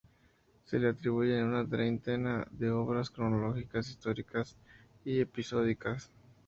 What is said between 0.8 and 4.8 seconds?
atribuyen una treintena de obras, cronológicas, históricas